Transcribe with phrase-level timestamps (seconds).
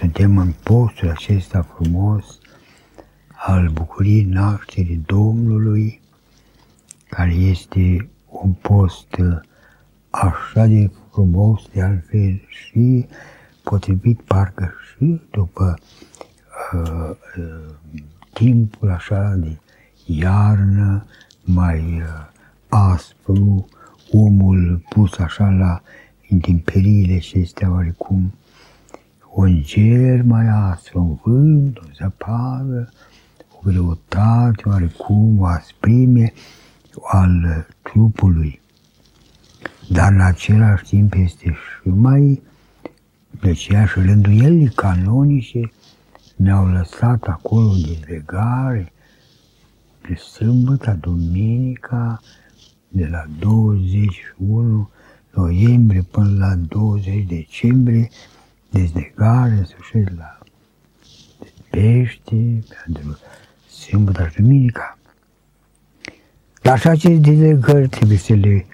[0.00, 2.38] suntem în postul acesta frumos
[3.46, 6.00] al bucuriei nașterii Domnului,
[7.08, 9.16] care este un post
[10.10, 13.06] așa de frumos, de altfel și
[13.62, 15.78] potrivit parcă și după
[16.72, 17.66] uh, uh,
[18.32, 19.58] timpul așa de
[20.06, 21.06] iarnă,
[21.44, 22.26] mai uh,
[22.68, 23.68] aspru,
[24.12, 25.82] omul pus așa la
[26.28, 28.32] intemperiile acestea oarecum,
[29.34, 32.92] un ger mai aspru, un vânt, o zăpadă,
[33.52, 36.32] o greutate, oarecum, o asprime
[37.02, 38.60] al trupului.
[39.88, 42.42] Dar în același timp este și mai
[43.40, 45.72] plăcea și rânduielile canonice
[46.36, 48.92] ne-au lăsat acolo de legare,
[50.08, 52.20] de sâmbătă, duminica,
[52.88, 54.90] de la 21
[55.34, 58.08] noiembrie până la 20 decembrie,
[58.70, 60.38] dezlegare, în sfârșit la
[61.70, 63.18] pește, pentru
[63.68, 64.98] sâmbătă și duminica.
[66.62, 68.66] Dar și aceste dezlegări trebuie să le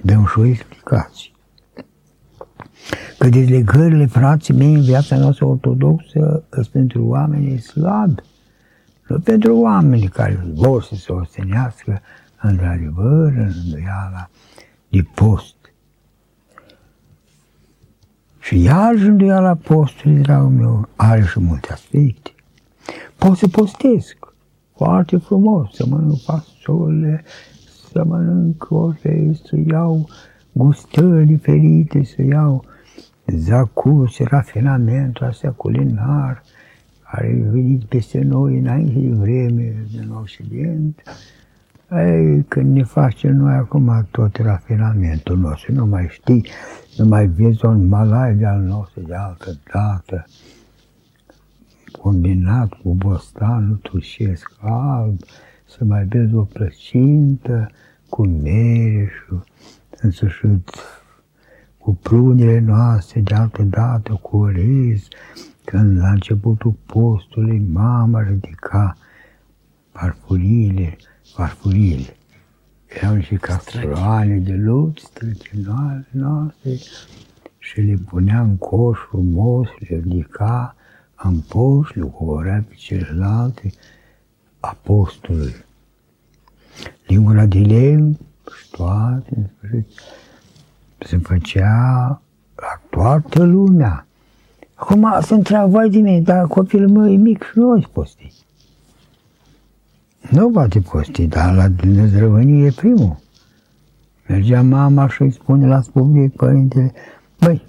[0.00, 1.30] dăm și o explicație.
[3.18, 8.22] Că dezlegările, frații mei, în viața noastră ortodoxă, sunt pentru oamenii slabi,
[9.06, 12.00] nu pentru oamenii care vor să se ostenească
[12.40, 14.30] într-adevăr în îndoiala
[14.88, 15.54] de post.
[18.48, 22.30] Și iar și îndoiala postului, dragul meu, are și multe aspecte.
[23.16, 24.16] Pot să postesc
[24.76, 27.24] foarte frumos, să mănânc fasole,
[27.92, 30.08] să mănânc orei, să iau
[30.52, 32.64] gustări diferite, să iau
[33.26, 36.42] zacuse, rafinamentul astea culinar,
[37.10, 41.02] care a venit peste noi înainte de vreme din Occident.
[41.90, 46.46] Ei, când ne facem noi acum tot rafinamentul nostru, nu mai știi,
[46.96, 50.24] nu mai vezi un malai de al nostru de altă dată,
[52.00, 55.18] combinat cu bostanul tușesc alb,
[55.66, 57.70] să mai vezi o plăcintă
[58.08, 59.42] cu mere și
[60.00, 60.70] însușit
[61.78, 65.08] cu prunile noastre de altă dată, cu orez,
[65.64, 68.96] când la începutul postului mama ridica
[69.98, 70.96] farfuriile,
[71.34, 72.16] farfuriile.
[72.86, 76.70] Erau și castroane de lut străchinoare noastre
[77.58, 80.76] și le punea în coș frumos, le ridica
[81.16, 83.70] în poș, le coborea pe celelalte
[84.60, 85.54] apostolului.
[87.06, 88.18] Lingura de lemn
[88.56, 89.88] și toate, în sfârșit,
[90.98, 92.22] se făcea
[92.54, 94.06] la toată lumea.
[94.74, 98.32] Acum se întreabă, vai de mine, dar copilul meu e mic și nu o posti.
[100.30, 103.16] Nu poate posti, dar la dezrăvănie e primul.
[104.28, 106.92] Mergea mama și îi spune la public părintele,
[107.38, 107.62] băi,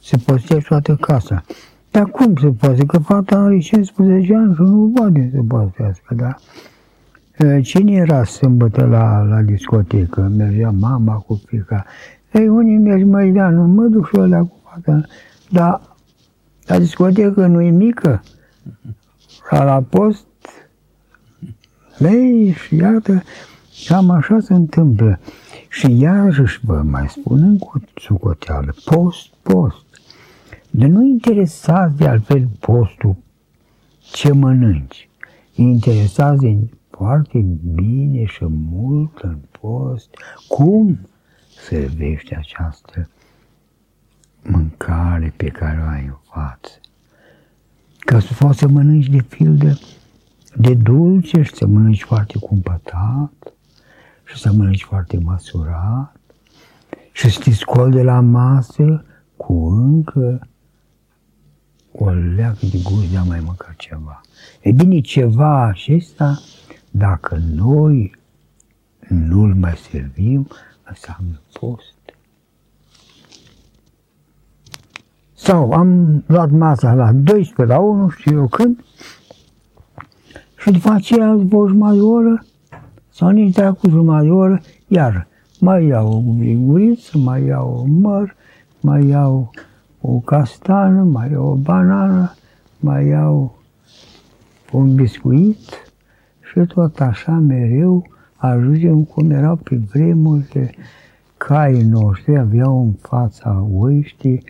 [0.00, 1.44] se postește toată casa.
[1.90, 2.86] Dar cum se poate?
[2.86, 6.34] Că fata are 15 ani și nu poate să postească, da?
[7.60, 10.32] Cine era sâmbătă la, la discotecă?
[10.36, 11.84] Mergea mama cu fica.
[12.32, 15.00] Ei, unii merg mai da, nu mă duc și ăla cu fata.
[15.50, 15.80] Dar
[16.66, 18.22] la discotecă nu e mică.
[19.50, 20.26] La, la post,
[21.98, 23.22] lei și iată,
[23.86, 25.18] cam așa se întâmplă.
[25.68, 27.58] Și iarăși vă mai spun în
[27.94, 29.84] sucoteală, post, post.
[30.70, 33.16] De nu interesați de altfel postul
[34.12, 35.08] ce mănânci.
[35.54, 36.56] Interesați
[36.90, 37.44] foarte
[37.74, 40.08] bine și mult în post
[40.48, 40.98] cum
[41.68, 43.08] servește această
[44.42, 46.70] mâncare pe care o ai în față.
[47.98, 49.78] Că să poți să mănânci de pildă
[50.60, 53.52] de dulce și să mănânci foarte cumpătat
[54.24, 56.20] și să mănânci foarte măsurat
[57.12, 59.04] și să te scoli de la masă
[59.36, 60.48] cu încă
[61.92, 64.20] o leacă de gust de a mai mânca ceva.
[64.60, 66.38] E bine, ceva acesta,
[66.90, 68.16] dacă noi
[69.08, 70.48] nu-l mai servim,
[70.84, 71.94] înseamnă post.
[75.34, 78.84] Sau am luat masa la 12, la 1, știu eu când,
[80.58, 82.44] și după aceea, după o jumătate de oră,
[83.08, 85.26] sau nici cu jumătate de oră, iar
[85.60, 88.36] mai iau o linguriță, mai iau o măr,
[88.80, 89.50] mai iau
[90.00, 92.34] o castană, mai iau o banană,
[92.80, 93.58] mai iau
[94.72, 95.58] un biscuit
[96.40, 98.06] și tot așa mereu
[98.36, 100.70] ajungem cum erau pe vremuri
[101.36, 104.44] caii noștri aveau în fața oiștii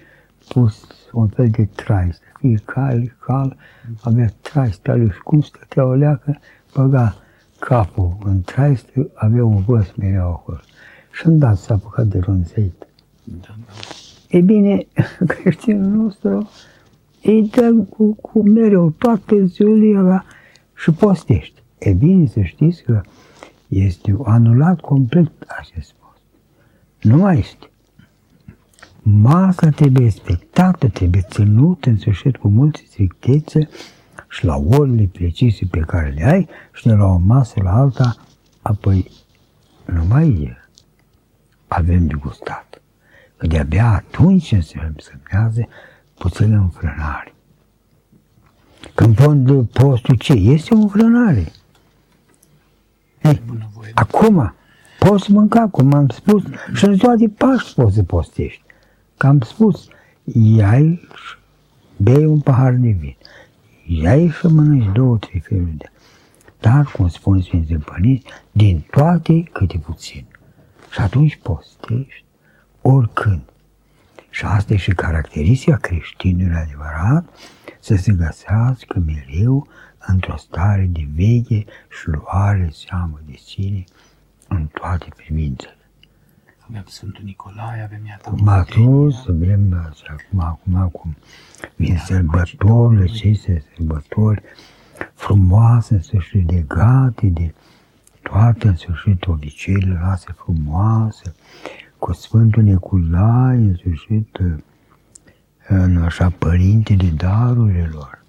[0.49, 3.57] pus un fel de trai, să fie cal, cal,
[4.03, 6.39] avea trai, stălu și cum stătea o leacă,
[6.75, 7.15] băga
[7.59, 8.81] capul în trai,
[9.15, 10.61] avea un văs mereu acolo.
[11.13, 12.87] Și îmi dat s-a apucat de ronzeit.
[13.25, 13.73] Da, da.
[14.29, 14.87] E bine,
[15.43, 16.51] creștinul nostru
[17.23, 20.25] îi dă cu, cu mereu toată ziua
[20.75, 21.61] și postește.
[21.79, 23.01] E bine să știți că
[23.69, 26.23] este anulat complet acest post.
[27.01, 27.71] Nu mai este.
[29.11, 33.69] Masa trebuie respectată, trebuie ținută în sfârșit cu multă strictețe
[34.29, 38.17] și la orele precise pe care le ai și de la o masă la alta,
[38.63, 39.11] apoi
[39.85, 40.57] nu mai
[41.69, 42.81] avem de gustat.
[43.37, 45.69] Că de-abia atunci se semnează
[46.19, 47.35] puțină înfrânare.
[48.95, 50.33] Când pun postul ce?
[50.33, 51.53] Este o înfrânare.
[53.23, 53.43] Ei,
[53.95, 54.55] acum
[54.99, 56.43] poți mânca, cum am spus,
[56.75, 58.67] și în ziua de Paști poți să postești.
[59.19, 59.89] Că am spus,
[60.25, 61.09] iai
[61.97, 63.17] bei un pahar de vin,
[63.87, 65.91] iai și mănânci două, trei feluri de
[66.61, 70.27] dar, cum spun Sfinții Părinți, din toate câte puțin.
[70.91, 72.25] Și atunci postești
[72.83, 73.43] oricând.
[74.31, 77.29] Și asta e și caracteristica creștinului adevărat,
[77.81, 79.69] să se găsească mereu
[80.07, 83.85] într-o stare de veche și luare seamă de sine
[84.49, 85.78] în toate privințele.
[86.71, 91.17] Avem Sfântul Nicolae, avem iată Cum atunci, avem acum, acum, acum,
[91.77, 94.43] vin sărbătorile, aceste sărbători
[95.15, 97.55] frumoase, în sfârșit legate de
[98.23, 101.35] toate, în sfârșit, obiceiurile noastre frumoase,
[101.99, 104.39] cu Sfântul Nicolae, în sfârșit,
[105.69, 108.25] în așa părintele darurilor,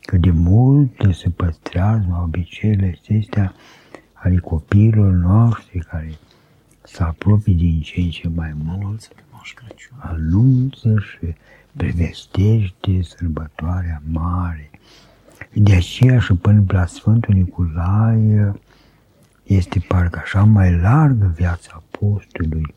[0.00, 3.54] că de mult se păstrează obiceiurile acestea
[4.12, 6.18] ale copiilor noștri care
[6.86, 9.08] se apropie din ce în ce mai mult,
[9.98, 11.34] anunță și
[11.76, 14.70] prevestește sărbătoarea mare.
[15.52, 18.54] De aceea și până la Sfântul Nicolae
[19.42, 22.74] este parcă așa mai largă viața postului,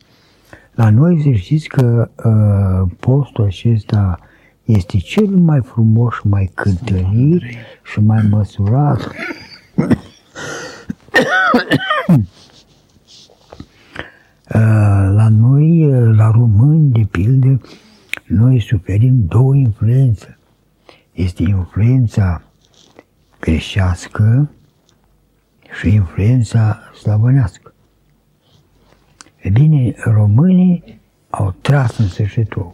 [0.72, 4.20] la noi să știți că uh, postul acesta
[4.64, 7.42] este cel mai frumos și mai cântărit
[7.84, 9.12] și mai măsurat.
[14.54, 14.62] Uh,
[15.16, 17.62] la noi, uh, la români, de pildă,
[18.28, 20.40] noi suferim două influențe.
[21.12, 22.42] Este influența
[23.40, 24.50] greșească
[25.80, 27.74] și influența slavănească.
[29.42, 32.72] E bine, românii au tras în sfârșit o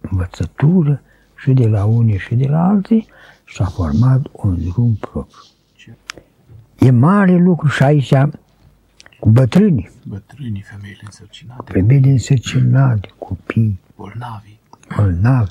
[0.00, 1.02] învățătură
[1.36, 3.06] și de la unii și de la alții
[3.44, 5.40] și a format un drum propriu.
[6.78, 8.38] E mare lucru și aici cu
[9.24, 9.90] bătrânii.
[10.06, 11.72] Bătrânii, femeile însărcinate.
[11.72, 13.80] Femeile însărcinate, copii.
[13.96, 14.58] Bolnavi.
[14.96, 15.50] Bolnavi.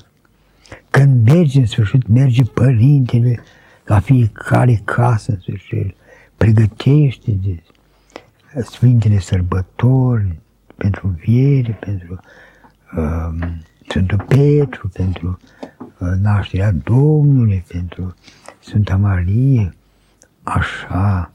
[0.90, 3.40] Când merge în sfârșit, merge părintele
[3.84, 5.96] la fiecare casă în sfârșit,
[6.36, 7.62] pregătește de
[8.62, 10.38] Sfintele Sărbători,
[10.76, 12.20] pentru viere, pentru
[12.96, 13.48] uh,
[13.88, 15.38] Sfântul Petru, pentru
[15.98, 18.14] uh, nașterea Domnului, pentru
[18.58, 19.74] Sfânta Marie,
[20.42, 21.32] așa.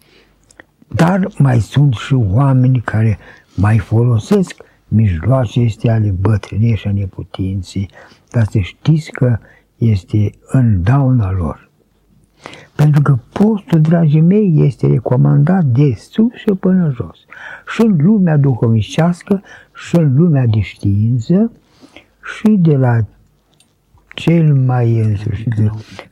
[0.96, 3.18] Dar mai sunt și oameni care
[3.56, 4.54] mai folosesc
[4.88, 7.90] mijloace este ale bătrânii și a neputinții,
[8.32, 9.38] dar să știți că
[9.78, 11.70] este în dauna lor.
[12.76, 17.18] Pentru că postul, dragii mei, este recomandat de sus și până jos.
[17.68, 19.42] Și în lumea duhovnicească,
[19.74, 21.52] și în lumea de știință,
[22.24, 23.06] și de la
[24.16, 25.70] cel mai în sfârșit de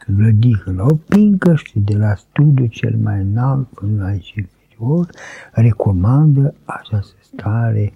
[0.07, 4.47] vlădică la o pincă și de la studiu cel mai înalt până la cel
[4.81, 5.09] inferior,
[5.51, 7.93] recomandă această stare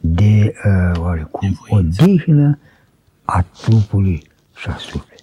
[0.00, 2.58] de uh, oarecum odihnă
[3.24, 4.22] a trupului
[4.56, 5.16] și a sufletului.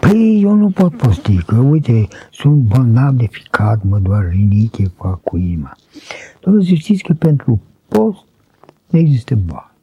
[0.00, 5.20] Păi eu nu pot posti, că uite, sunt bolnav de ficat, mă doar riniche, fac
[5.22, 5.76] cu inima.
[6.40, 8.24] Domnul, să știți că pentru post
[8.86, 9.74] nu există boală.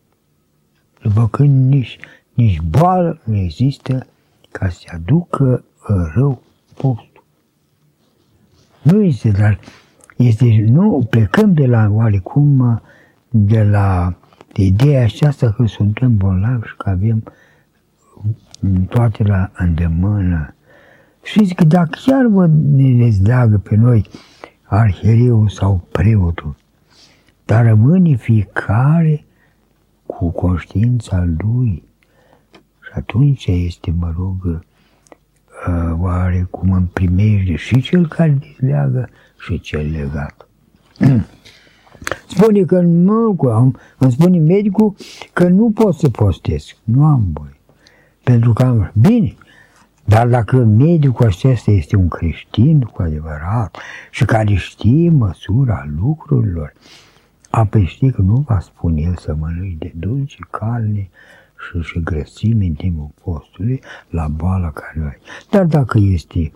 [1.01, 1.97] După când nici,
[2.33, 4.07] nici boală nu există
[4.51, 5.63] ca să aducă
[6.13, 6.41] rău
[6.73, 7.16] postul.
[8.91, 9.59] Nu este, dar
[10.15, 12.81] este, nu, plecăm de la oarecum,
[13.29, 14.17] de la
[14.53, 17.23] de ideea aceasta că suntem bolnavi și că avem
[18.89, 20.53] toate la îndemână.
[21.23, 24.05] Știți că dacă chiar vă ne dezleagă pe noi
[24.63, 26.55] arhiereu sau preotul,
[27.45, 29.25] dar rămâne fiecare
[30.05, 31.83] cu conștiința lui.
[32.81, 34.65] Și atunci este, mă rog,
[35.67, 39.09] uh, oare cum îmi primește și cel care dezleagă
[39.39, 40.47] și cel legat.
[42.27, 44.95] Spune că mă, îmi spune medicul
[45.33, 47.59] că nu pot să postesc, nu am voie.
[48.23, 48.91] Pentru că am...
[48.93, 49.35] Bine,
[50.05, 53.77] dar dacă medicul acesta este un creștin cu adevărat
[54.11, 56.73] și care știe măsura lucrurilor,
[57.49, 61.09] apoi știi că nu va spune el să mănânci de dulce, carne
[61.67, 65.17] și, și grăsime în timpul postului la boala care o ai.
[65.49, 66.51] Dar dacă este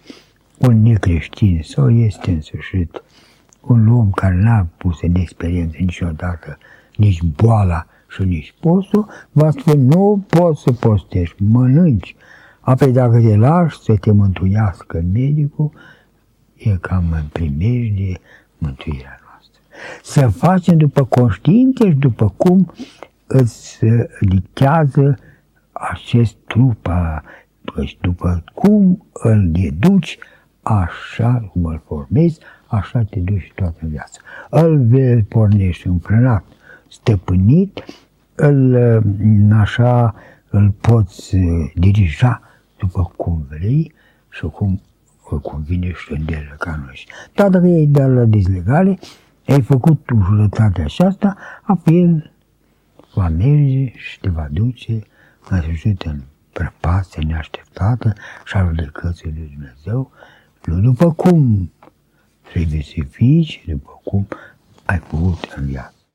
[0.57, 3.03] un necreștin sau este în sfârșit
[3.61, 6.57] un om care n-a pus în experiență niciodată
[6.95, 12.15] nici boala și nici postul, va spune, nu poți să postești, mănânci.
[12.59, 15.71] Apoi dacă te lași să te mântuiască medicul,
[16.55, 18.19] e cam în primejdie
[18.57, 19.61] mântuirea noastră.
[20.03, 22.71] Să facem după conștiință și după cum
[23.31, 23.79] îți
[24.19, 25.17] dictează
[25.71, 26.89] acest trup,
[27.75, 30.17] deci după cum îl educi,
[30.61, 34.19] așa cum îl formezi, așa te duci toată viața.
[34.49, 36.43] Îl vei pornești înfrânat,
[36.87, 37.83] stăpânit,
[38.35, 38.75] îl,
[39.53, 40.15] așa
[40.49, 41.37] îl poți
[41.75, 42.41] dirija
[42.77, 43.93] după cum vrei
[44.29, 44.81] și cum
[45.29, 46.25] îl convine și în
[46.57, 47.07] ca noi.
[47.35, 48.99] Dar dacă ei de la dezlegare,
[49.47, 52.31] ai făcut jurătatea aceasta, apoi el
[53.13, 54.93] va merge și te va duce
[55.49, 56.21] în sfârșit în
[56.53, 58.13] prăpastie neașteptată
[58.45, 60.11] și al judecății lui Dumnezeu,
[60.65, 61.71] nu după cum
[62.41, 64.27] trebuie să fii, ci după cum
[64.85, 66.00] ai făcut în viață.